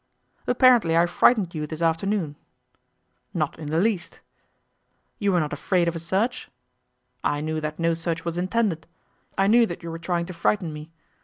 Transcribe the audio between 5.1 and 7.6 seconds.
'You were not afraid of a search?' 'I